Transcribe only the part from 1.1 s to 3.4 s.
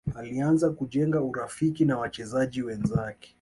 urafiki na wachezaji wenzake